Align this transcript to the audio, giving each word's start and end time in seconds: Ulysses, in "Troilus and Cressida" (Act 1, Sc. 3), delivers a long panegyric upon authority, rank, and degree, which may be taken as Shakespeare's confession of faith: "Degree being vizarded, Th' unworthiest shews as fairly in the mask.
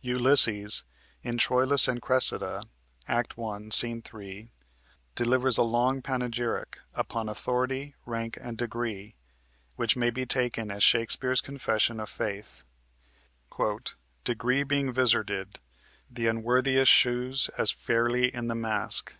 Ulysses, 0.00 0.84
in 1.22 1.36
"Troilus 1.36 1.86
and 1.86 2.00
Cressida" 2.00 2.62
(Act 3.06 3.36
1, 3.36 3.70
Sc. 3.70 3.84
3), 4.04 4.50
delivers 5.14 5.58
a 5.58 5.62
long 5.62 6.00
panegyric 6.00 6.78
upon 6.94 7.28
authority, 7.28 7.94
rank, 8.06 8.38
and 8.40 8.56
degree, 8.56 9.16
which 9.74 9.94
may 9.94 10.08
be 10.08 10.24
taken 10.24 10.70
as 10.70 10.82
Shakespeare's 10.82 11.42
confession 11.42 12.00
of 12.00 12.08
faith: 12.08 12.62
"Degree 14.24 14.62
being 14.62 14.94
vizarded, 14.94 15.58
Th' 16.10 16.20
unworthiest 16.20 16.90
shews 16.90 17.50
as 17.58 17.70
fairly 17.70 18.34
in 18.34 18.46
the 18.48 18.54
mask. 18.54 19.14